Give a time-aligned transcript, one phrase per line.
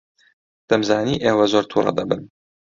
[0.69, 2.21] دەمزانی ئێوە زۆر تووڕە دەبن.